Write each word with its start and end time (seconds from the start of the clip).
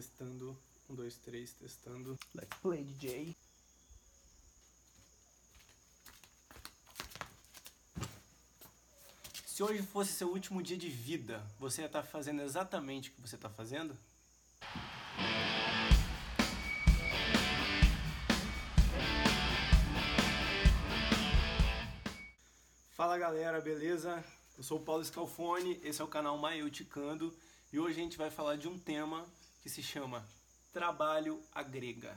Testando. 0.00 0.56
Um, 0.88 0.94
dois, 0.94 1.14
três, 1.18 1.52
testando. 1.52 2.18
Let's 2.34 2.58
play, 2.62 2.82
DJ. 2.82 3.36
Se 9.44 9.62
hoje 9.62 9.82
fosse 9.82 10.14
seu 10.14 10.28
último 10.30 10.62
dia 10.62 10.78
de 10.78 10.88
vida, 10.88 11.46
você 11.58 11.82
ia 11.82 11.86
estar 11.86 12.02
fazendo 12.02 12.40
exatamente 12.40 13.10
o 13.10 13.12
que 13.12 13.20
você 13.20 13.34
está 13.36 13.50
fazendo? 13.50 13.94
Fala 22.96 23.18
galera, 23.18 23.60
beleza? 23.60 24.24
Eu 24.56 24.64
sou 24.64 24.78
o 24.78 24.82
Paulo 24.82 25.04
Scalfone, 25.04 25.78
esse 25.84 26.00
é 26.00 26.04
o 26.04 26.08
canal 26.08 26.38
Maiuticando 26.38 27.36
e 27.70 27.78
hoje 27.78 28.00
a 28.00 28.02
gente 28.02 28.16
vai 28.16 28.30
falar 28.30 28.56
de 28.56 28.66
um 28.66 28.78
tema 28.78 29.28
que 29.62 29.68
se 29.68 29.82
chama 29.82 30.26
Trabalho 30.72 31.42
Agrega. 31.52 32.16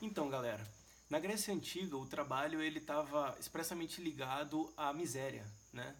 Então 0.00 0.28
galera, 0.28 0.66
na 1.08 1.18
Grécia 1.18 1.54
Antiga 1.54 1.96
o 1.96 2.06
trabalho 2.06 2.60
ele 2.62 2.78
estava 2.78 3.36
expressamente 3.38 4.02
ligado 4.02 4.72
à 4.76 4.92
miséria, 4.92 5.46
né? 5.72 5.96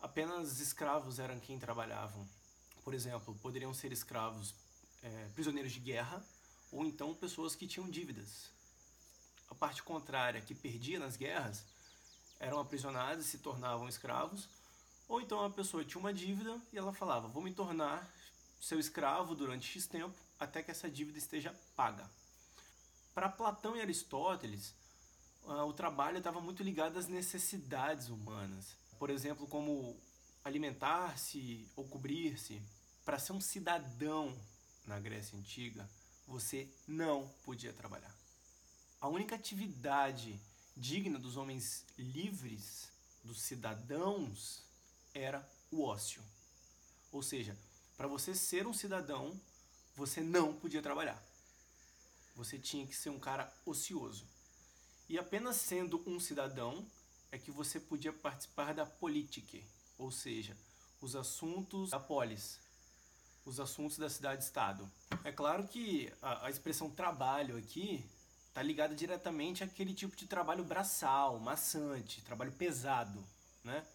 Apenas 0.00 0.60
escravos 0.60 1.18
eram 1.18 1.40
quem 1.40 1.58
trabalhavam. 1.58 2.28
Por 2.84 2.94
exemplo, 2.94 3.34
poderiam 3.42 3.74
ser 3.74 3.92
escravos 3.92 4.54
é, 5.02 5.28
prisioneiros 5.34 5.72
de 5.72 5.80
guerra 5.80 6.22
ou 6.70 6.84
então 6.84 7.14
pessoas 7.14 7.54
que 7.54 7.66
tinham 7.66 7.88
dívidas. 7.88 8.50
A 9.48 9.54
parte 9.54 9.82
contrária, 9.82 10.40
que 10.40 10.54
perdia 10.54 10.98
nas 10.98 11.16
guerras, 11.16 11.64
eram 12.38 12.60
aprisionados 12.60 13.26
e 13.26 13.28
se 13.28 13.38
tornavam 13.38 13.88
escravos, 13.88 14.48
ou 15.08 15.20
então 15.20 15.44
a 15.44 15.50
pessoa 15.50 15.84
tinha 15.84 16.00
uma 16.00 16.12
dívida 16.12 16.60
e 16.72 16.78
ela 16.78 16.92
falava: 16.92 17.28
Vou 17.28 17.42
me 17.42 17.52
tornar 17.52 18.08
seu 18.60 18.78
escravo 18.78 19.34
durante 19.34 19.66
X 19.66 19.86
tempo 19.86 20.14
até 20.38 20.62
que 20.62 20.70
essa 20.70 20.90
dívida 20.90 21.18
esteja 21.18 21.54
paga. 21.74 22.08
Para 23.14 23.28
Platão 23.28 23.76
e 23.76 23.80
Aristóteles, 23.80 24.74
ah, 25.46 25.64
o 25.64 25.72
trabalho 25.72 26.18
estava 26.18 26.40
muito 26.40 26.62
ligado 26.62 26.98
às 26.98 27.08
necessidades 27.08 28.08
humanas. 28.08 28.76
Por 28.98 29.10
exemplo, 29.10 29.46
como 29.46 29.98
alimentar-se 30.44 31.68
ou 31.74 31.84
cobrir-se. 31.84 32.62
Para 33.04 33.18
ser 33.18 33.32
um 33.32 33.40
cidadão 33.40 34.36
na 34.86 34.98
Grécia 34.98 35.38
Antiga, 35.38 35.88
você 36.26 36.68
não 36.86 37.28
podia 37.44 37.72
trabalhar. 37.72 38.14
A 39.00 39.08
única 39.08 39.34
atividade 39.34 40.40
digna 40.76 41.18
dos 41.18 41.36
homens 41.36 41.84
livres, 41.96 42.90
dos 43.24 43.40
cidadãos, 43.40 44.62
era 45.14 45.48
o 45.70 45.82
ócio. 45.82 46.22
Ou 47.10 47.22
seja, 47.22 47.56
para 47.96 48.06
você 48.06 48.34
ser 48.34 48.66
um 48.66 48.74
cidadão, 48.74 49.38
você 49.94 50.20
não 50.20 50.54
podia 50.54 50.82
trabalhar. 50.82 51.20
Você 52.34 52.58
tinha 52.58 52.86
que 52.86 52.94
ser 52.94 53.10
um 53.10 53.18
cara 53.18 53.50
ocioso. 53.64 54.26
E 55.08 55.18
apenas 55.18 55.56
sendo 55.56 56.02
um 56.06 56.20
cidadão 56.20 56.84
é 57.32 57.38
que 57.38 57.50
você 57.50 57.80
podia 57.80 58.12
participar 58.12 58.74
da 58.74 58.84
política, 58.84 59.58
ou 59.96 60.10
seja, 60.10 60.56
os 61.00 61.16
assuntos 61.16 61.90
da 61.90 62.00
polis, 62.00 62.58
os 63.44 63.60
assuntos 63.60 63.96
da 63.96 64.10
cidade-estado. 64.10 64.90
É 65.24 65.32
claro 65.32 65.66
que 65.66 66.12
a, 66.20 66.46
a 66.46 66.50
expressão 66.50 66.90
trabalho 66.90 67.56
aqui 67.56 68.04
está 68.48 68.62
ligada 68.62 68.94
diretamente 68.94 69.62
àquele 69.62 69.94
tipo 69.94 70.16
de 70.16 70.26
trabalho 70.26 70.64
braçal, 70.64 71.38
maçante, 71.38 72.22
trabalho 72.22 72.52
pesado, 72.52 73.24
né? 73.62 73.86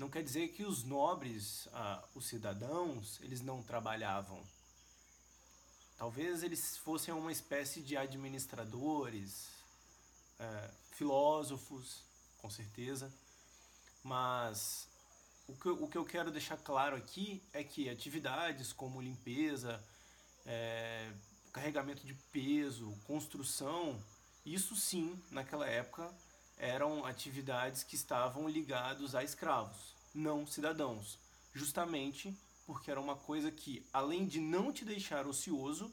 Não 0.00 0.08
quer 0.08 0.22
dizer 0.22 0.48
que 0.48 0.64
os 0.64 0.82
nobres, 0.82 1.68
ah, 1.74 2.02
os 2.14 2.24
cidadãos, 2.24 3.20
eles 3.20 3.42
não 3.42 3.62
trabalhavam. 3.62 4.42
Talvez 5.98 6.42
eles 6.42 6.78
fossem 6.78 7.12
uma 7.12 7.30
espécie 7.30 7.82
de 7.82 7.98
administradores, 7.98 9.50
é, 10.38 10.70
filósofos, 10.92 12.02
com 12.38 12.48
certeza, 12.48 13.12
mas 14.02 14.88
o 15.46 15.54
que, 15.54 15.68
o 15.68 15.86
que 15.86 15.98
eu 15.98 16.04
quero 16.06 16.30
deixar 16.30 16.56
claro 16.56 16.96
aqui 16.96 17.42
é 17.52 17.62
que 17.62 17.90
atividades 17.90 18.72
como 18.72 19.02
limpeza, 19.02 19.84
é, 20.46 21.12
carregamento 21.52 22.06
de 22.06 22.14
peso, 22.32 22.98
construção, 23.04 24.02
isso 24.46 24.74
sim, 24.74 25.22
naquela 25.30 25.66
época, 25.66 26.10
eram 26.60 27.04
atividades 27.06 27.82
que 27.82 27.96
estavam 27.96 28.48
ligados 28.48 29.14
a 29.14 29.24
escravos, 29.24 29.94
não 30.14 30.46
cidadãos, 30.46 31.18
justamente 31.54 32.36
porque 32.66 32.90
era 32.90 33.00
uma 33.00 33.16
coisa 33.16 33.50
que, 33.50 33.84
além 33.92 34.26
de 34.26 34.38
não 34.38 34.72
te 34.72 34.84
deixar 34.84 35.26
ocioso, 35.26 35.90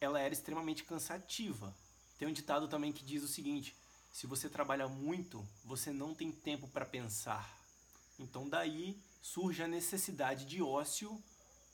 ela 0.00 0.18
era 0.18 0.32
extremamente 0.32 0.82
cansativa. 0.82 1.72
Tem 2.18 2.26
um 2.26 2.32
ditado 2.32 2.66
também 2.66 2.92
que 2.92 3.04
diz 3.04 3.22
o 3.22 3.28
seguinte: 3.28 3.76
se 4.10 4.26
você 4.26 4.48
trabalha 4.48 4.88
muito, 4.88 5.46
você 5.64 5.92
não 5.92 6.14
tem 6.14 6.32
tempo 6.32 6.66
para 6.66 6.86
pensar. 6.86 7.58
Então 8.18 8.48
daí 8.48 8.98
surge 9.22 9.62
a 9.62 9.68
necessidade 9.68 10.46
de 10.46 10.62
ócio 10.62 11.22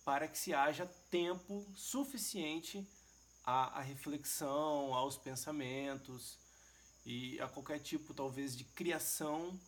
para 0.04 0.28
que 0.28 0.38
se 0.38 0.53
haja 0.53 0.86
tempo 1.10 1.66
suficiente 1.75 2.86
à, 3.44 3.81
reflexão, 3.81 4.92
aos 4.94 5.16
pensamentos 5.16 6.36
e 7.06 7.40
a 7.40 7.48
qualquer 7.48 7.78
tipo, 7.78 8.12
talvez, 8.12 8.54
de 8.54 8.64
criação 8.64 9.58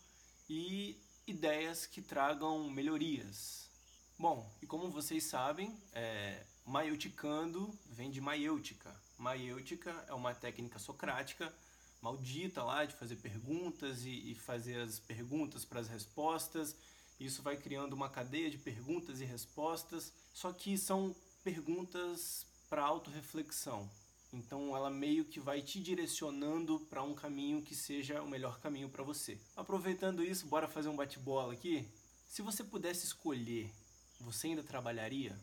e 0.51 1.01
ideias 1.27 1.87
que 1.87 2.03
tragam 2.03 2.69
melhorias. 2.69 3.71
Bom, 4.19 4.53
e 4.61 4.67
como 4.67 4.91
vocês 4.91 5.25
sabem, 5.25 5.75
é, 5.93 6.45
maieuticando 6.67 7.73
vem 7.87 8.11
de 8.11 8.21
maiêutica. 8.21 8.95
Maiêutica 9.17 10.05
é 10.09 10.13
uma 10.13 10.35
técnica 10.35 10.79
socrática 10.79 11.55
maldita 12.01 12.63
lá 12.63 12.85
de 12.85 12.95
fazer 12.95 13.17
perguntas 13.17 14.05
e, 14.05 14.33
e 14.33 14.35
fazer 14.35 14.81
as 14.81 14.99
perguntas 14.99 15.65
para 15.65 15.81
as 15.81 15.89
respostas. 15.89 16.77
Isso 17.19 17.43
vai 17.43 17.57
criando 17.57 17.93
uma 17.93 18.09
cadeia 18.09 18.51
de 18.51 18.59
perguntas 18.59 19.21
e 19.21 19.25
respostas, 19.25 20.13
só 20.33 20.53
que 20.53 20.79
são 20.79 21.15
perguntas 21.43 22.47
para 22.69 22.83
autorreflexão. 22.83 23.91
Então 24.33 24.77
ela 24.77 24.91
meio 24.91 25.25
que 25.25 25.41
vai 25.41 25.63
te 25.63 25.81
direcionando 25.81 26.81
para 26.91 27.03
um 27.03 27.15
caminho 27.15 27.63
que 27.63 27.75
seja 27.75 28.23
o 28.23 28.29
melhor 28.29 28.61
caminho 28.61 28.89
para 28.89 29.03
você. 29.03 29.39
Aproveitando 29.57 30.23
isso, 30.23 30.47
bora 30.47 30.69
fazer 30.69 30.89
um 30.89 30.97
bate-bola 30.97 31.55
aqui? 31.55 31.89
Se 32.27 32.43
você 32.43 32.63
pudesse 32.63 33.07
escolher, 33.07 33.73
você 34.21 34.49
ainda 34.49 34.63
trabalharia? 34.63 35.39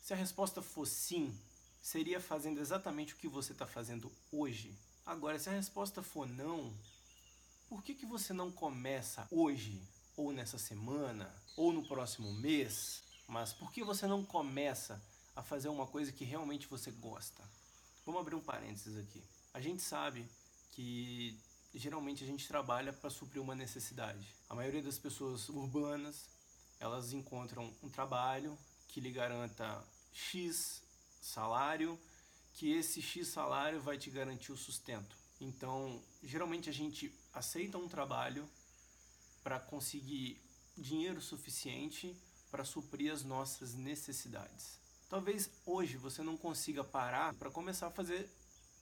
Se 0.00 0.12
a 0.12 0.16
resposta 0.16 0.60
for 0.60 0.86
sim, 0.86 1.32
seria 1.80 2.20
fazendo 2.20 2.60
exatamente 2.60 3.14
o 3.14 3.16
que 3.16 3.28
você 3.28 3.52
está 3.52 3.66
fazendo 3.66 4.10
hoje? 4.32 4.74
Agora, 5.04 5.38
se 5.38 5.48
a 5.48 5.52
resposta 5.52 6.02
for 6.02 6.26
não, 6.28 6.74
por 7.68 7.82
que, 7.82 7.94
que 7.94 8.06
você 8.06 8.32
não 8.32 8.50
começa 8.50 9.26
hoje, 9.30 9.80
ou 10.16 10.32
nessa 10.32 10.58
semana, 10.58 11.32
ou 11.56 11.72
no 11.72 11.86
próximo 11.86 12.32
mês? 12.32 13.02
Mas 13.28 13.52
por 13.52 13.70
que 13.70 13.84
você 13.84 14.06
não 14.06 14.24
começa 14.24 15.00
a 15.36 15.42
fazer 15.42 15.68
uma 15.68 15.86
coisa 15.86 16.10
que 16.10 16.24
realmente 16.24 16.66
você 16.66 16.90
gosta. 16.90 17.42
Vamos 18.06 18.20
abrir 18.20 18.36
um 18.36 18.40
parênteses 18.40 18.96
aqui. 18.96 19.20
A 19.52 19.60
gente 19.60 19.82
sabe 19.82 20.24
que 20.70 21.36
geralmente 21.74 22.22
a 22.22 22.26
gente 22.26 22.46
trabalha 22.46 22.92
para 22.92 23.10
suprir 23.10 23.42
uma 23.42 23.56
necessidade. 23.56 24.32
A 24.48 24.54
maioria 24.54 24.80
das 24.80 24.96
pessoas 24.96 25.48
urbanas, 25.48 26.28
elas 26.78 27.12
encontram 27.12 27.74
um 27.82 27.88
trabalho 27.88 28.56
que 28.86 29.00
lhe 29.00 29.10
garanta 29.10 29.84
X 30.12 30.80
salário, 31.20 31.98
que 32.54 32.70
esse 32.70 33.02
X 33.02 33.26
salário 33.26 33.80
vai 33.80 33.98
te 33.98 34.08
garantir 34.08 34.52
o 34.52 34.56
sustento. 34.56 35.16
Então, 35.40 36.00
geralmente 36.22 36.70
a 36.70 36.72
gente 36.72 37.12
aceita 37.32 37.76
um 37.76 37.88
trabalho 37.88 38.48
para 39.42 39.58
conseguir 39.58 40.40
dinheiro 40.78 41.20
suficiente 41.20 42.16
para 42.52 42.64
suprir 42.64 43.12
as 43.12 43.24
nossas 43.24 43.74
necessidades. 43.74 44.85
Talvez 45.08 45.48
hoje 45.64 45.96
você 45.96 46.22
não 46.22 46.36
consiga 46.36 46.82
parar 46.82 47.32
para 47.34 47.50
começar 47.50 47.86
a 47.86 47.92
fazer 47.92 48.28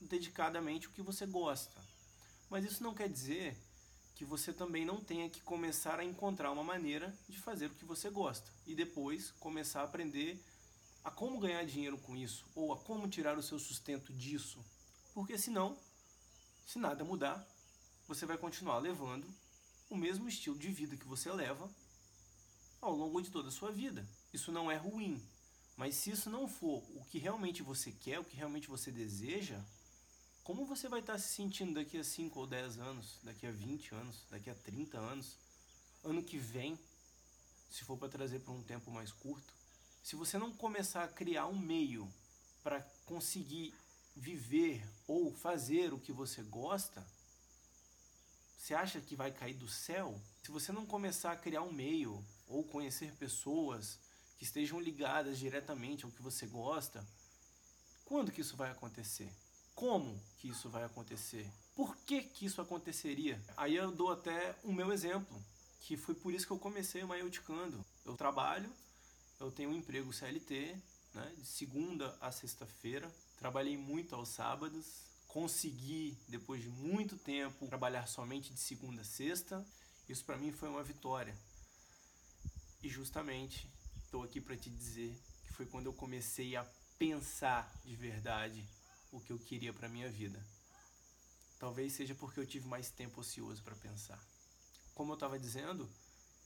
dedicadamente 0.00 0.88
o 0.88 0.90
que 0.90 1.02
você 1.02 1.26
gosta. 1.26 1.80
Mas 2.48 2.64
isso 2.64 2.82
não 2.82 2.94
quer 2.94 3.08
dizer 3.08 3.56
que 4.14 4.24
você 4.24 4.52
também 4.52 4.84
não 4.84 5.02
tenha 5.02 5.28
que 5.28 5.40
começar 5.42 5.98
a 5.98 6.04
encontrar 6.04 6.50
uma 6.50 6.64
maneira 6.64 7.14
de 7.28 7.38
fazer 7.38 7.66
o 7.66 7.74
que 7.74 7.84
você 7.84 8.08
gosta 8.08 8.50
e 8.66 8.74
depois 8.74 9.32
começar 9.32 9.80
a 9.80 9.84
aprender 9.84 10.42
a 11.02 11.10
como 11.10 11.38
ganhar 11.38 11.64
dinheiro 11.66 11.98
com 11.98 12.16
isso 12.16 12.46
ou 12.54 12.72
a 12.72 12.78
como 12.78 13.08
tirar 13.08 13.36
o 13.36 13.42
seu 13.42 13.58
sustento 13.58 14.12
disso. 14.12 14.64
Porque 15.12 15.36
senão, 15.36 15.76
se 16.64 16.78
nada 16.78 17.04
mudar, 17.04 17.46
você 18.08 18.24
vai 18.24 18.38
continuar 18.38 18.78
levando 18.78 19.26
o 19.90 19.96
mesmo 19.96 20.28
estilo 20.28 20.58
de 20.58 20.68
vida 20.68 20.96
que 20.96 21.06
você 21.06 21.30
leva 21.30 21.68
ao 22.80 22.94
longo 22.94 23.20
de 23.20 23.30
toda 23.30 23.48
a 23.48 23.52
sua 23.52 23.70
vida. 23.70 24.06
Isso 24.32 24.50
não 24.50 24.70
é 24.70 24.76
ruim, 24.76 25.22
mas 25.76 25.96
se 25.96 26.10
isso 26.10 26.30
não 26.30 26.48
for 26.48 26.82
o 26.94 27.04
que 27.10 27.18
realmente 27.18 27.62
você 27.62 27.92
quer, 27.92 28.20
o 28.20 28.24
que 28.24 28.36
realmente 28.36 28.68
você 28.68 28.90
deseja, 28.90 29.60
como 30.42 30.64
você 30.66 30.88
vai 30.88 31.00
estar 31.00 31.18
se 31.18 31.28
sentindo 31.28 31.74
daqui 31.74 31.98
a 31.98 32.04
5 32.04 32.38
ou 32.38 32.46
10 32.46 32.78
anos, 32.78 33.18
daqui 33.22 33.46
a 33.46 33.50
20 33.50 33.94
anos, 33.94 34.16
daqui 34.30 34.50
a 34.50 34.54
30 34.54 34.98
anos, 34.98 35.36
ano 36.02 36.22
que 36.22 36.38
vem, 36.38 36.78
se 37.70 37.84
for 37.84 37.96
para 37.96 38.08
trazer 38.08 38.40
para 38.40 38.52
um 38.52 38.62
tempo 38.62 38.90
mais 38.90 39.10
curto? 39.10 39.54
se 40.04 40.16
você 40.16 40.36
não 40.36 40.52
começar 40.52 41.02
a 41.02 41.08
criar 41.08 41.46
um 41.46 41.58
meio 41.58 42.06
para 42.62 42.82
conseguir 43.06 43.72
viver 44.14 44.86
ou 45.08 45.32
fazer 45.32 45.94
o 45.94 45.98
que 45.98 46.12
você 46.12 46.42
gosta, 46.42 47.04
você 48.58 48.74
acha 48.74 49.00
que 49.00 49.16
vai 49.16 49.32
cair 49.32 49.54
do 49.54 49.66
céu? 49.66 50.20
Se 50.42 50.50
você 50.50 50.72
não 50.72 50.84
começar 50.84 51.32
a 51.32 51.36
criar 51.36 51.62
um 51.62 51.72
meio 51.72 52.22
ou 52.46 52.62
conhecer 52.64 53.12
pessoas 53.14 53.98
que 54.44 54.48
estejam 54.48 54.78
ligadas 54.78 55.38
diretamente 55.38 56.04
ao 56.04 56.10
que 56.10 56.20
você 56.20 56.46
gosta, 56.46 57.02
quando 58.04 58.30
que 58.30 58.42
isso 58.42 58.58
vai 58.58 58.70
acontecer? 58.70 59.32
Como 59.74 60.20
que 60.36 60.48
isso 60.48 60.68
vai 60.68 60.84
acontecer? 60.84 61.50
Por 61.74 61.96
que 62.04 62.22
que 62.22 62.44
isso 62.44 62.60
aconteceria? 62.60 63.42
Aí 63.56 63.74
eu 63.74 63.90
dou 63.90 64.12
até 64.12 64.54
o 64.62 64.70
meu 64.70 64.92
exemplo, 64.92 65.42
que 65.80 65.96
foi 65.96 66.14
por 66.14 66.34
isso 66.34 66.46
que 66.46 66.52
eu 66.52 66.58
comecei 66.58 67.02
o 67.02 67.08
Maioticando. 67.08 67.82
Eu 68.04 68.16
trabalho, 68.18 68.70
eu 69.40 69.50
tenho 69.50 69.70
um 69.70 69.76
emprego 69.76 70.12
CLT, 70.12 70.76
né, 71.14 71.34
de 71.38 71.46
segunda 71.46 72.14
a 72.20 72.30
sexta-feira. 72.30 73.10
Trabalhei 73.38 73.78
muito 73.78 74.14
aos 74.14 74.28
sábados, 74.28 75.06
consegui, 75.26 76.18
depois 76.28 76.60
de 76.60 76.68
muito 76.68 77.16
tempo, 77.16 77.66
trabalhar 77.66 78.06
somente 78.06 78.52
de 78.52 78.60
segunda 78.60 79.00
a 79.00 79.06
sexta. 79.06 79.66
Isso 80.06 80.22
para 80.22 80.36
mim 80.36 80.52
foi 80.52 80.68
uma 80.68 80.82
vitória. 80.82 81.34
E 82.82 82.90
justamente 82.90 83.72
estou 84.14 84.22
aqui 84.22 84.40
para 84.40 84.56
te 84.56 84.70
dizer 84.70 85.12
que 85.44 85.52
foi 85.54 85.66
quando 85.66 85.86
eu 85.86 85.92
comecei 85.92 86.54
a 86.54 86.64
pensar 86.96 87.68
de 87.84 87.96
verdade 87.96 88.64
o 89.10 89.18
que 89.18 89.32
eu 89.32 89.38
queria 89.40 89.72
para 89.72 89.88
minha 89.88 90.08
vida. 90.08 90.40
Talvez 91.58 91.94
seja 91.94 92.14
porque 92.14 92.38
eu 92.38 92.46
tive 92.46 92.68
mais 92.68 92.90
tempo 92.90 93.20
ocioso 93.20 93.60
para 93.64 93.74
pensar. 93.74 94.24
Como 94.94 95.10
eu 95.10 95.14
estava 95.14 95.36
dizendo, 95.36 95.90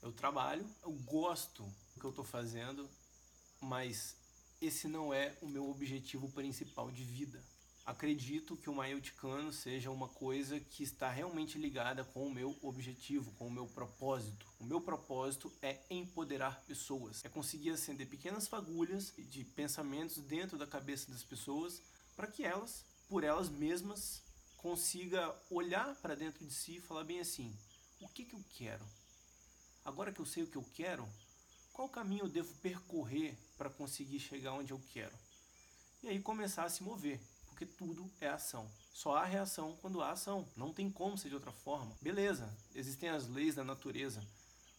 eu 0.01 0.11
trabalho, 0.11 0.67
eu 0.83 0.93
gosto 0.93 1.63
do 1.93 2.01
que 2.01 2.07
eu 2.07 2.11
estou 2.11 2.25
fazendo, 2.25 2.89
mas 3.61 4.17
esse 4.63 4.89
não 4.89 5.13
é 5.13 5.37
o 5.43 5.47
meu 5.47 5.69
objetivo 5.69 6.27
principal 6.31 6.91
de 6.91 7.05
vida. 7.05 7.45
Acredito 7.89 8.55
que 8.55 8.69
o 8.69 8.75
Maioticano 8.75 9.51
seja 9.51 9.91
uma 9.91 10.09
coisa 10.09 10.61
que 10.61 10.83
está 10.83 11.09
realmente 11.09 11.57
ligada 11.57 12.05
com 12.05 12.27
o 12.27 12.31
meu 12.31 12.55
objetivo, 12.61 13.33
com 13.39 13.47
o 13.47 13.51
meu 13.51 13.67
propósito. 13.67 14.45
O 14.61 14.65
meu 14.67 14.79
propósito 14.79 15.51
é 15.63 15.81
empoderar 15.89 16.63
pessoas, 16.67 17.25
é 17.25 17.31
conseguir 17.31 17.71
acender 17.71 18.07
pequenas 18.07 18.47
fagulhas 18.47 19.15
de 19.17 19.43
pensamentos 19.43 20.19
dentro 20.19 20.59
da 20.59 20.67
cabeça 20.67 21.11
das 21.11 21.25
pessoas 21.25 21.81
para 22.15 22.27
que 22.27 22.45
elas, 22.45 22.85
por 23.09 23.25
elas 23.25 23.49
mesmas, 23.49 24.21
consiga 24.59 25.35
olhar 25.49 25.95
para 26.03 26.15
dentro 26.15 26.45
de 26.45 26.53
si 26.53 26.77
e 26.77 26.83
falar 26.83 27.05
bem 27.05 27.21
assim: 27.21 27.57
o 28.03 28.09
que, 28.09 28.27
que 28.27 28.35
eu 28.35 28.45
quero? 28.51 28.85
Agora 29.83 30.13
que 30.13 30.21
eu 30.21 30.27
sei 30.27 30.43
o 30.43 30.47
que 30.47 30.57
eu 30.57 30.65
quero, 30.75 31.09
qual 31.73 31.89
caminho 31.89 32.27
eu 32.27 32.29
devo 32.29 32.53
percorrer 32.57 33.35
para 33.57 33.71
conseguir 33.71 34.21
chegar 34.21 34.53
onde 34.53 34.75
eu 34.75 34.83
quero? 34.93 35.17
E 36.03 36.09
aí 36.09 36.21
começar 36.21 36.65
a 36.65 36.69
se 36.69 36.83
mover, 36.83 37.19
porque 37.59 37.67
tudo 37.67 38.09
é 38.21 38.29
ação. 38.29 38.71
Só 38.95 39.17
há 39.17 39.25
reação 39.25 39.77
quando 39.83 40.01
há 40.01 40.13
ação. 40.13 40.49
Não 40.57 40.73
tem 40.73 40.89
como 40.89 41.19
ser 41.19 41.29
de 41.29 41.35
outra 41.35 41.51
forma. 41.51 41.93
Beleza, 42.01 42.49
existem 42.73 43.09
as 43.09 43.27
leis 43.27 43.57
da 43.57 43.65
natureza, 43.65 44.25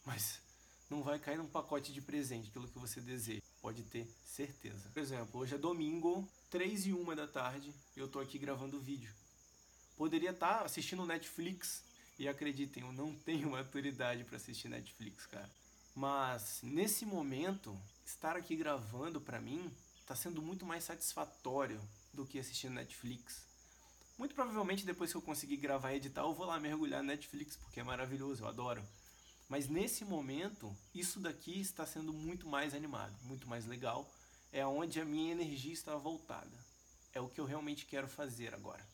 mas 0.06 0.40
não 0.88 1.02
vai 1.02 1.18
cair 1.18 1.36
num 1.36 1.46
pacote 1.46 1.92
de 1.92 2.00
presente 2.00 2.48
aquilo 2.48 2.66
que 2.66 2.78
você 2.78 2.98
deseja. 2.98 3.42
Pode 3.60 3.82
ter 3.82 4.10
certeza. 4.24 4.88
Por 4.94 5.02
exemplo, 5.02 5.40
hoje 5.42 5.56
é 5.56 5.58
domingo, 5.58 6.26
3 6.48 6.86
e 6.86 6.94
1 6.94 7.14
da 7.14 7.26
tarde, 7.26 7.70
e 7.94 8.00
eu 8.00 8.08
tô 8.08 8.18
aqui 8.18 8.38
gravando 8.38 8.78
o 8.78 8.80
vídeo. 8.80 9.12
Poderia 9.94 10.30
estar 10.30 10.60
tá 10.60 10.64
assistindo 10.64 11.04
Netflix, 11.04 11.82
e 12.18 12.26
acreditem, 12.26 12.82
eu 12.82 12.92
não 12.94 13.14
tenho 13.14 13.50
maturidade 13.52 14.24
para 14.24 14.36
assistir 14.36 14.70
Netflix, 14.70 15.26
cara. 15.26 15.50
Mas 15.94 16.60
nesse 16.62 17.04
momento, 17.04 17.78
estar 18.06 18.36
aqui 18.36 18.56
gravando 18.56 19.20
para 19.20 19.38
mim 19.38 19.70
está 20.00 20.16
sendo 20.16 20.40
muito 20.40 20.64
mais 20.64 20.84
satisfatório 20.84 21.78
do 22.12 22.26
que 22.26 22.38
assistindo 22.38 22.74
Netflix. 22.74 23.44
Muito 24.18 24.34
provavelmente 24.34 24.84
depois 24.84 25.10
que 25.10 25.16
eu 25.16 25.22
conseguir 25.22 25.56
gravar 25.56 25.92
e 25.92 25.96
editar, 25.96 26.22
eu 26.22 26.34
vou 26.34 26.46
lá 26.46 26.60
mergulhar 26.60 27.02
Netflix, 27.02 27.56
porque 27.56 27.80
é 27.80 27.82
maravilhoso, 27.82 28.42
eu 28.42 28.48
adoro. 28.48 28.82
Mas 29.48 29.68
nesse 29.68 30.04
momento, 30.04 30.76
isso 30.94 31.18
daqui 31.18 31.60
está 31.60 31.86
sendo 31.86 32.12
muito 32.12 32.46
mais 32.46 32.74
animado, 32.74 33.14
muito 33.24 33.48
mais 33.48 33.66
legal, 33.66 34.08
é 34.52 34.64
onde 34.66 35.00
a 35.00 35.04
minha 35.04 35.32
energia 35.32 35.72
está 35.72 35.96
voltada. 35.96 36.56
É 37.12 37.20
o 37.20 37.28
que 37.28 37.40
eu 37.40 37.44
realmente 37.44 37.86
quero 37.86 38.08
fazer 38.08 38.54
agora. 38.54 38.86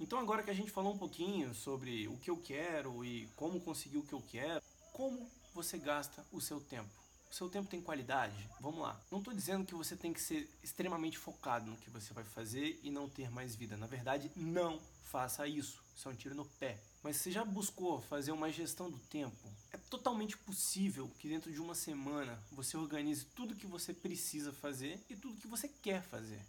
Então, 0.00 0.18
agora 0.18 0.42
que 0.42 0.50
a 0.50 0.54
gente 0.54 0.70
falou 0.70 0.92
um 0.92 0.98
pouquinho 0.98 1.54
sobre 1.54 2.08
o 2.08 2.16
que 2.18 2.30
eu 2.30 2.36
quero 2.36 3.04
e 3.04 3.28
como 3.36 3.60
conseguir 3.60 3.98
o 3.98 4.02
que 4.02 4.12
eu 4.12 4.22
quero, 4.22 4.62
como 4.92 5.30
você 5.54 5.78
gasta 5.78 6.26
o 6.32 6.40
seu 6.40 6.60
tempo? 6.60 7.01
Seu 7.32 7.48
tempo 7.48 7.70
tem 7.70 7.80
qualidade? 7.80 8.46
Vamos 8.60 8.82
lá. 8.82 9.00
Não 9.10 9.18
estou 9.18 9.32
dizendo 9.32 9.64
que 9.64 9.74
você 9.74 9.96
tem 9.96 10.12
que 10.12 10.20
ser 10.20 10.50
extremamente 10.62 11.16
focado 11.16 11.70
no 11.70 11.78
que 11.78 11.88
você 11.88 12.12
vai 12.12 12.24
fazer 12.24 12.78
e 12.82 12.90
não 12.90 13.08
ter 13.08 13.30
mais 13.30 13.56
vida. 13.56 13.74
Na 13.74 13.86
verdade, 13.86 14.30
não 14.36 14.78
faça 15.04 15.48
isso. 15.48 15.82
Isso 15.96 16.06
é 16.06 16.12
um 16.12 16.14
tiro 16.14 16.34
no 16.34 16.44
pé. 16.44 16.78
Mas 17.02 17.16
você 17.16 17.30
já 17.30 17.42
buscou 17.42 18.02
fazer 18.02 18.32
uma 18.32 18.52
gestão 18.52 18.90
do 18.90 18.98
tempo? 18.98 19.48
É 19.72 19.78
totalmente 19.78 20.36
possível 20.36 21.10
que 21.18 21.26
dentro 21.26 21.50
de 21.50 21.58
uma 21.58 21.74
semana 21.74 22.38
você 22.52 22.76
organize 22.76 23.24
tudo 23.34 23.56
que 23.56 23.66
você 23.66 23.94
precisa 23.94 24.52
fazer 24.52 25.00
e 25.08 25.16
tudo 25.16 25.40
que 25.40 25.48
você 25.48 25.68
quer 25.68 26.02
fazer. 26.02 26.44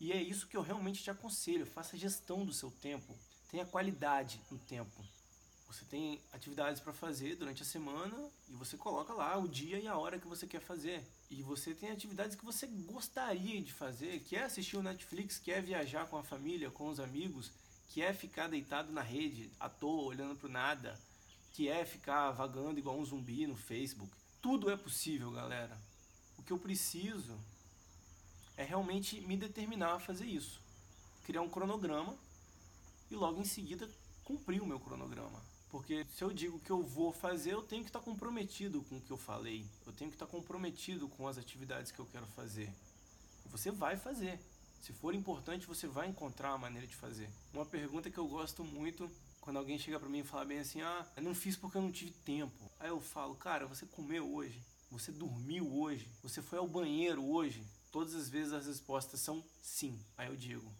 E 0.00 0.10
é 0.10 0.20
isso 0.20 0.48
que 0.48 0.56
eu 0.56 0.62
realmente 0.62 1.04
te 1.04 1.10
aconselho. 1.10 1.64
Faça 1.64 1.96
gestão 1.96 2.44
do 2.44 2.52
seu 2.52 2.72
tempo. 2.72 3.16
Tenha 3.48 3.64
qualidade 3.64 4.40
no 4.50 4.58
tempo. 4.58 5.04
Você 5.68 5.84
tem 5.84 6.20
atividades 6.32 6.80
para 6.80 6.92
fazer 6.92 7.36
durante 7.36 7.62
a 7.62 7.66
semana 7.66 8.30
e 8.48 8.52
você 8.54 8.76
coloca 8.76 9.12
lá 9.12 9.36
o 9.36 9.48
dia 9.48 9.78
e 9.78 9.86
a 9.86 9.98
hora 9.98 10.18
que 10.18 10.26
você 10.26 10.46
quer 10.46 10.60
fazer. 10.60 11.04
E 11.28 11.42
você 11.42 11.74
tem 11.74 11.90
atividades 11.90 12.36
que 12.36 12.44
você 12.44 12.66
gostaria 12.66 13.60
de 13.60 13.72
fazer, 13.72 14.20
que 14.20 14.36
é 14.36 14.44
assistir 14.44 14.76
o 14.76 14.82
Netflix, 14.82 15.38
que 15.38 15.50
é 15.50 15.60
viajar 15.60 16.06
com 16.06 16.16
a 16.16 16.22
família, 16.22 16.70
com 16.70 16.88
os 16.88 17.00
amigos, 17.00 17.50
que 17.88 18.00
é 18.00 18.14
ficar 18.14 18.48
deitado 18.48 18.92
na 18.92 19.02
rede 19.02 19.50
à 19.58 19.68
toa, 19.68 20.04
olhando 20.04 20.36
para 20.36 20.48
nada, 20.48 21.00
que 21.52 21.68
é 21.68 21.84
ficar 21.84 22.30
vagando 22.30 22.78
igual 22.78 22.98
um 22.98 23.04
zumbi 23.04 23.46
no 23.46 23.56
Facebook. 23.56 24.12
Tudo 24.40 24.70
é 24.70 24.76
possível, 24.76 25.32
galera. 25.32 25.76
O 26.38 26.42
que 26.42 26.52
eu 26.52 26.58
preciso 26.58 27.36
é 28.56 28.62
realmente 28.62 29.20
me 29.22 29.36
determinar 29.36 29.94
a 29.94 30.00
fazer 30.00 30.26
isso. 30.26 30.60
Criar 31.24 31.42
um 31.42 31.50
cronograma 31.50 32.16
e 33.10 33.16
logo 33.16 33.40
em 33.40 33.44
seguida 33.44 33.90
cumprir 34.22 34.62
o 34.62 34.66
meu 34.66 34.78
cronograma. 34.78 35.55
Porque 35.76 36.06
se 36.16 36.24
eu 36.24 36.32
digo 36.32 36.58
que 36.60 36.70
eu 36.70 36.82
vou 36.82 37.12
fazer, 37.12 37.52
eu 37.52 37.62
tenho 37.62 37.82
que 37.82 37.90
estar 37.90 38.00
comprometido 38.00 38.80
com 38.84 38.96
o 38.96 39.00
que 39.02 39.10
eu 39.10 39.16
falei. 39.18 39.66
Eu 39.84 39.92
tenho 39.92 40.10
que 40.10 40.14
estar 40.16 40.24
comprometido 40.24 41.06
com 41.06 41.28
as 41.28 41.36
atividades 41.36 41.92
que 41.92 41.98
eu 41.98 42.06
quero 42.06 42.26
fazer. 42.28 42.72
Você 43.50 43.70
vai 43.70 43.94
fazer. 43.94 44.40
Se 44.80 44.94
for 44.94 45.14
importante, 45.14 45.66
você 45.66 45.86
vai 45.86 46.08
encontrar 46.08 46.52
a 46.52 46.56
maneira 46.56 46.86
de 46.86 46.96
fazer. 46.96 47.28
Uma 47.52 47.66
pergunta 47.66 48.10
que 48.10 48.16
eu 48.16 48.26
gosto 48.26 48.64
muito 48.64 49.10
quando 49.38 49.58
alguém 49.58 49.78
chega 49.78 50.00
para 50.00 50.08
mim 50.08 50.20
e 50.20 50.24
fala 50.24 50.46
bem 50.46 50.60
assim: 50.60 50.80
"Ah, 50.80 51.06
eu 51.14 51.22
não 51.22 51.34
fiz 51.34 51.56
porque 51.56 51.76
eu 51.76 51.82
não 51.82 51.92
tive 51.92 52.12
tempo". 52.24 52.70
Aí 52.80 52.88
eu 52.88 52.98
falo: 52.98 53.34
"Cara, 53.34 53.66
você 53.66 53.84
comeu 53.84 54.34
hoje? 54.34 54.58
Você 54.90 55.12
dormiu 55.12 55.70
hoje? 55.70 56.08
Você 56.22 56.40
foi 56.40 56.58
ao 56.58 56.66
banheiro 56.66 57.22
hoje?" 57.22 57.62
Todas 57.92 58.14
as 58.14 58.30
vezes 58.30 58.54
as 58.54 58.66
respostas 58.66 59.20
são 59.20 59.44
sim. 59.62 60.00
Aí 60.16 60.28
eu 60.28 60.36
digo: 60.36 60.72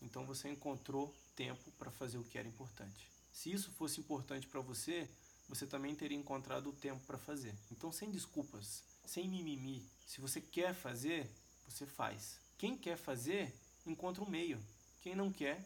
"Então 0.00 0.24
você 0.24 0.48
encontrou 0.48 1.12
tempo 1.34 1.72
para 1.72 1.90
fazer 1.90 2.18
o 2.18 2.24
que 2.24 2.38
era 2.38 2.46
importante". 2.46 3.17
Se 3.32 3.50
isso 3.50 3.70
fosse 3.72 4.00
importante 4.00 4.46
para 4.46 4.60
você, 4.60 5.08
você 5.48 5.66
também 5.66 5.94
teria 5.94 6.16
encontrado 6.16 6.68
o 6.68 6.72
tempo 6.72 7.04
para 7.06 7.18
fazer. 7.18 7.54
Então, 7.70 7.90
sem 7.90 8.10
desculpas, 8.10 8.82
sem 9.04 9.28
mimimi. 9.28 9.86
Se 10.06 10.20
você 10.20 10.40
quer 10.40 10.74
fazer, 10.74 11.28
você 11.66 11.86
faz. 11.86 12.38
Quem 12.58 12.76
quer 12.76 12.96
fazer, 12.96 13.54
encontra 13.86 14.22
um 14.22 14.28
meio. 14.28 14.60
Quem 15.00 15.14
não 15.14 15.32
quer, 15.32 15.64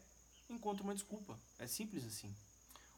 encontra 0.49 0.83
uma 0.83 0.95
desculpa. 0.95 1.39
É 1.59 1.67
simples 1.67 2.05
assim. 2.05 2.33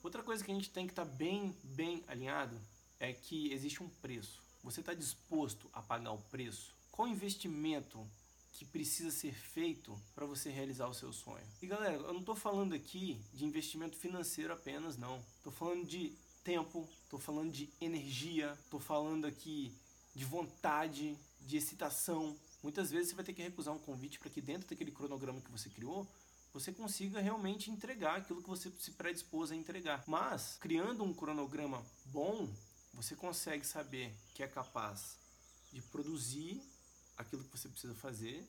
Outra 0.02 0.22
coisa 0.22 0.44
que 0.44 0.50
a 0.50 0.54
gente 0.54 0.70
tem 0.70 0.86
que 0.86 0.92
estar 0.92 1.06
tá 1.06 1.10
bem, 1.10 1.56
bem 1.62 2.04
alinhado 2.06 2.60
é 3.00 3.12
que 3.12 3.52
existe 3.52 3.82
um 3.82 3.88
preço. 3.88 4.42
Você 4.62 4.80
está 4.80 4.92
disposto 4.92 5.68
a 5.72 5.80
pagar 5.80 6.12
o 6.12 6.18
preço? 6.18 6.74
Qual 6.90 7.08
investimento 7.08 8.06
que 8.54 8.64
precisa 8.64 9.10
ser 9.10 9.34
feito 9.34 10.00
para 10.14 10.24
você 10.24 10.48
realizar 10.48 10.86
o 10.86 10.94
seu 10.94 11.12
sonho. 11.12 11.44
E 11.60 11.66
galera, 11.66 11.96
eu 11.96 12.12
não 12.12 12.20
estou 12.20 12.36
falando 12.36 12.72
aqui 12.72 13.20
de 13.32 13.44
investimento 13.44 13.96
financeiro 13.96 14.52
apenas, 14.52 14.96
não. 14.96 15.22
Estou 15.38 15.52
falando 15.52 15.84
de 15.84 16.16
tempo, 16.44 16.88
estou 17.02 17.18
falando 17.18 17.50
de 17.50 17.68
energia, 17.80 18.56
estou 18.64 18.78
falando 18.78 19.26
aqui 19.26 19.76
de 20.14 20.24
vontade, 20.24 21.18
de 21.40 21.56
excitação. 21.56 22.38
Muitas 22.62 22.90
vezes 22.90 23.08
você 23.08 23.14
vai 23.16 23.24
ter 23.24 23.32
que 23.34 23.42
recusar 23.42 23.74
um 23.74 23.78
convite 23.78 24.20
para 24.20 24.30
que 24.30 24.40
dentro 24.40 24.68
daquele 24.68 24.92
cronograma 24.92 25.40
que 25.40 25.50
você 25.50 25.68
criou, 25.68 26.08
você 26.52 26.72
consiga 26.72 27.20
realmente 27.20 27.72
entregar 27.72 28.18
aquilo 28.18 28.40
que 28.40 28.48
você 28.48 28.70
se 28.78 28.92
predispôs 28.92 29.50
a 29.50 29.56
entregar. 29.56 30.04
Mas, 30.06 30.56
criando 30.60 31.02
um 31.02 31.12
cronograma 31.12 31.84
bom, 32.06 32.48
você 32.92 33.16
consegue 33.16 33.66
saber 33.66 34.14
que 34.32 34.44
é 34.44 34.46
capaz 34.46 35.18
de 35.72 35.82
produzir 35.82 36.62
aquilo 37.16 37.44
que 37.44 37.56
você 37.56 37.68
precisa 37.68 37.94
fazer 37.94 38.48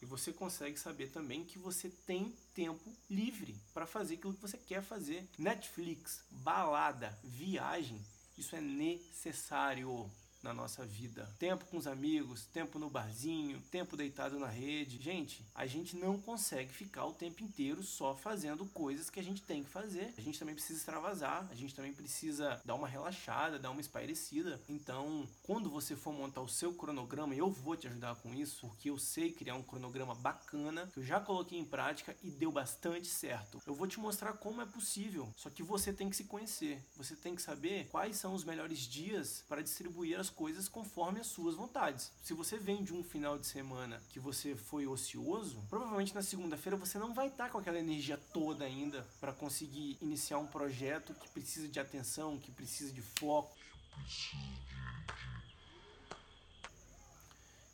e 0.00 0.06
você 0.06 0.32
consegue 0.32 0.78
saber 0.78 1.08
também 1.08 1.44
que 1.44 1.58
você 1.58 1.88
tem 1.88 2.36
tempo 2.54 2.96
livre 3.10 3.60
para 3.74 3.86
fazer 3.86 4.14
aquilo 4.14 4.34
que 4.34 4.40
você 4.40 4.56
quer 4.56 4.82
fazer. 4.82 5.28
Netflix, 5.36 6.24
balada, 6.30 7.18
viagem, 7.24 8.00
isso 8.36 8.54
é 8.54 8.60
necessário 8.60 10.08
na 10.48 10.54
nossa 10.54 10.86
vida. 10.86 11.28
Tempo 11.38 11.66
com 11.66 11.76
os 11.76 11.86
amigos, 11.86 12.46
tempo 12.46 12.78
no 12.78 12.88
barzinho, 12.88 13.60
tempo 13.70 13.96
deitado 13.96 14.38
na 14.38 14.46
rede. 14.46 15.00
Gente, 15.00 15.44
a 15.54 15.66
gente 15.66 15.94
não 15.94 16.18
consegue 16.18 16.72
ficar 16.72 17.04
o 17.04 17.12
tempo 17.12 17.42
inteiro 17.42 17.82
só 17.82 18.16
fazendo 18.16 18.64
coisas 18.66 19.10
que 19.10 19.20
a 19.20 19.22
gente 19.22 19.42
tem 19.42 19.62
que 19.62 19.68
fazer. 19.68 20.14
A 20.16 20.22
gente 20.22 20.38
também 20.38 20.54
precisa 20.54 20.78
extravasar, 20.78 21.46
a 21.50 21.54
gente 21.54 21.74
também 21.74 21.92
precisa 21.92 22.60
dar 22.64 22.74
uma 22.74 22.88
relaxada, 22.88 23.58
dar 23.58 23.70
uma 23.70 23.80
espairecida. 23.82 24.58
Então, 24.68 25.28
quando 25.42 25.68
você 25.68 25.94
for 25.94 26.14
montar 26.14 26.40
o 26.40 26.48
seu 26.48 26.72
cronograma, 26.72 27.34
eu 27.34 27.50
vou 27.50 27.76
te 27.76 27.86
ajudar 27.86 28.16
com 28.16 28.32
isso, 28.32 28.66
porque 28.66 28.88
eu 28.88 28.98
sei 28.98 29.30
criar 29.32 29.54
um 29.54 29.62
cronograma 29.62 30.14
bacana, 30.14 30.86
que 30.94 31.00
eu 31.00 31.04
já 31.04 31.20
coloquei 31.20 31.58
em 31.58 31.64
prática 31.64 32.16
e 32.22 32.30
deu 32.30 32.50
bastante 32.50 33.06
certo. 33.06 33.60
Eu 33.66 33.74
vou 33.74 33.86
te 33.86 34.00
mostrar 34.00 34.32
como 34.32 34.62
é 34.62 34.66
possível, 34.66 35.30
só 35.36 35.50
que 35.50 35.62
você 35.62 35.92
tem 35.92 36.08
que 36.08 36.16
se 36.16 36.24
conhecer. 36.24 36.82
Você 36.96 37.14
tem 37.14 37.34
que 37.34 37.42
saber 37.42 37.88
quais 37.90 38.16
são 38.16 38.32
os 38.32 38.44
melhores 38.44 38.78
dias 38.78 39.44
para 39.46 39.62
distribuir 39.62 40.18
as 40.18 40.30
coisas 40.38 40.68
conforme 40.68 41.18
as 41.18 41.26
suas 41.26 41.56
vontades. 41.56 42.12
Se 42.22 42.32
você 42.32 42.56
vem 42.56 42.84
de 42.84 42.94
um 42.94 43.02
final 43.02 43.36
de 43.36 43.44
semana 43.44 44.00
que 44.10 44.20
você 44.20 44.54
foi 44.54 44.86
ocioso, 44.86 45.60
provavelmente 45.68 46.14
na 46.14 46.22
segunda-feira 46.22 46.76
você 46.76 46.96
não 46.96 47.12
vai 47.12 47.26
estar 47.26 47.50
com 47.50 47.58
aquela 47.58 47.80
energia 47.80 48.16
toda 48.32 48.64
ainda 48.64 49.04
para 49.20 49.32
conseguir 49.32 49.98
iniciar 50.00 50.38
um 50.38 50.46
projeto 50.46 51.12
que 51.12 51.28
precisa 51.30 51.66
de 51.66 51.80
atenção, 51.80 52.38
que 52.38 52.52
precisa 52.52 52.92
de 52.92 53.02
foco. 53.02 53.52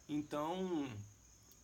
Então, 0.09 0.89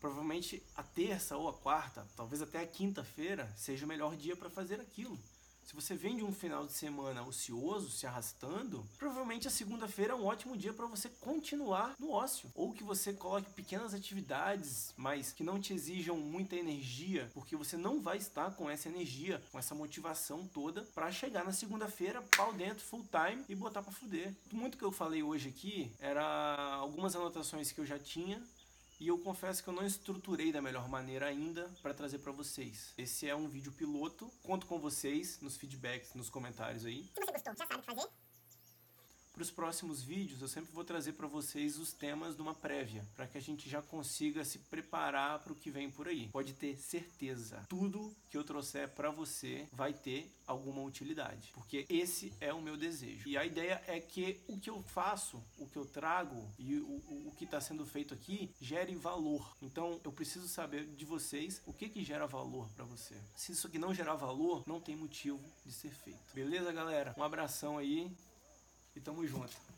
provavelmente 0.03 0.63
a 0.77 0.83
terça 0.83 1.35
ou 1.35 1.49
a 1.49 1.55
quarta, 1.55 2.07
talvez 2.15 2.43
até 2.43 2.61
a 2.61 2.67
quinta-feira, 2.67 3.51
seja 3.57 3.87
o 3.87 3.89
melhor 3.89 4.15
dia 4.17 4.37
para 4.37 4.51
fazer 4.51 4.79
aquilo. 4.83 5.19
Se 5.65 5.75
você 5.75 5.95
vem 5.95 6.17
de 6.17 6.25
um 6.25 6.33
final 6.33 6.67
de 6.67 6.73
semana 6.73 7.23
ocioso, 7.23 7.91
se 7.91 8.07
arrastando, 8.07 8.85
provavelmente 8.99 9.47
a 9.47 9.51
segunda-feira 9.51 10.13
é 10.13 10.17
um 10.17 10.27
ótimo 10.27 10.57
dia 10.57 10.73
para 10.73 10.87
você 10.87 11.09
continuar 11.09 11.95
no 11.99 12.11
ócio. 12.11 12.51
Ou 12.55 12.73
que 12.73 12.83
você 12.83 13.13
coloque 13.13 13.51
pequenas 13.51 13.95
atividades, 13.95 14.93
mas 14.97 15.33
que 15.33 15.45
não 15.45 15.61
te 15.61 15.73
exijam 15.73 16.17
muita 16.17 16.57
energia, 16.57 17.31
porque 17.33 17.57
você 17.57 17.77
não 17.77 18.01
vai 18.01 18.17
estar 18.17 18.51
com 18.57 18.69
essa 18.69 18.89
energia, 18.89 19.41
com 19.53 19.59
essa 19.59 19.75
motivação 19.75 20.47
toda 20.53 20.83
para 20.95 21.13
chegar 21.13 21.45
na 21.45 21.53
segunda-feira, 21.53 22.23
pau 22.37 22.53
dentro, 22.53 22.85
full 22.85 23.07
time 23.11 23.45
e 23.49 23.55
botar 23.55 23.83
para 23.83 23.93
fuder. 23.93 24.35
Muito 24.53 24.77
que 24.77 24.85
eu 24.85 24.93
falei 24.93 25.23
hoje 25.23 25.49
aqui 25.49 25.93
era 26.01 26.75
algumas 26.75 27.15
anotações 27.15 27.71
que 27.71 27.81
eu 27.81 27.87
já 27.87 27.99
tinha 27.99 28.43
e 29.01 29.09
eu 29.09 29.19
confesso 29.19 29.65
que 29.65 29.71
eu 29.71 29.73
não 29.73 29.85
estruturei 29.85 30.53
da 30.53 30.61
melhor 30.61 30.87
maneira 30.89 31.27
ainda 31.27 31.69
para 31.83 31.95
trazer 31.95 32.19
para 32.19 32.31
vocês. 32.31 32.93
Esse 32.99 33.27
é 33.27 33.35
um 33.35 33.49
vídeo 33.49 33.73
piloto, 33.73 34.31
conto 34.43 34.67
com 34.67 34.79
vocês 34.79 35.41
nos 35.41 35.57
feedbacks, 35.57 36.15
nos 36.15 36.29
comentários 36.29 36.85
aí. 36.85 37.11
Se 37.15 37.25
você 37.25 37.33
gostou, 37.33 37.55
já 37.57 37.67
sabe 37.67 37.77
o 37.77 37.79
que 37.81 37.95
fazer? 37.95 38.20
Para 39.41 39.45
os 39.45 39.51
próximos 39.51 40.03
vídeos, 40.03 40.43
eu 40.43 40.49
sempre 40.49 40.71
vou 40.71 40.85
trazer 40.85 41.15
para 41.15 41.27
vocês 41.27 41.79
os 41.79 41.95
temas 41.95 42.37
de 42.37 42.43
uma 42.43 42.55
prévia, 42.55 43.09
para 43.17 43.27
que 43.27 43.39
a 43.39 43.41
gente 43.41 43.71
já 43.71 43.81
consiga 43.81 44.45
se 44.45 44.59
preparar 44.59 45.39
para 45.39 45.51
o 45.51 45.57
que 45.57 45.71
vem 45.71 45.91
por 45.91 46.07
aí. 46.07 46.29
Pode 46.29 46.53
ter 46.53 46.77
certeza, 46.77 47.65
tudo 47.67 48.15
que 48.29 48.37
eu 48.37 48.45
trouxer 48.45 48.91
para 48.91 49.11
você 49.11 49.67
vai 49.73 49.95
ter 49.95 50.31
alguma 50.47 50.83
utilidade, 50.83 51.53
porque 51.55 51.87
esse 51.89 52.35
é 52.39 52.53
o 52.53 52.61
meu 52.61 52.77
desejo. 52.77 53.27
E 53.27 53.39
a 53.39 53.47
ideia 53.47 53.83
é 53.87 53.99
que 53.99 54.43
o 54.47 54.59
que 54.59 54.69
eu 54.69 54.83
faço, 54.83 55.43
o 55.57 55.67
que 55.67 55.79
eu 55.79 55.87
trago 55.87 56.47
e 56.59 56.75
o, 56.75 56.87
o, 57.09 57.29
o 57.29 57.35
que 57.35 57.45
está 57.45 57.63
sendo 57.63 57.87
feito 57.87 58.13
aqui 58.13 58.51
gere 58.61 58.95
valor. 58.95 59.57
Então 59.63 59.99
eu 60.05 60.13
preciso 60.13 60.49
saber 60.49 60.85
de 60.85 61.07
vocês 61.07 61.63
o 61.65 61.73
que, 61.73 61.89
que 61.89 62.05
gera 62.05 62.27
valor 62.27 62.69
para 62.77 62.85
você. 62.85 63.15
Se 63.35 63.53
isso 63.53 63.69
aqui 63.69 63.79
não 63.79 63.95
gerar 63.95 64.17
valor, 64.17 64.65
não 64.67 64.81
tem 64.81 64.95
motivo 64.95 65.41
de 65.65 65.73
ser 65.73 65.93
feito. 65.95 66.35
Beleza, 66.35 66.71
galera? 66.73 67.15
Um 67.17 67.23
abração 67.23 67.79
aí 67.79 68.13
e 68.95 69.01
tamo 69.01 69.25
junto. 69.27 69.70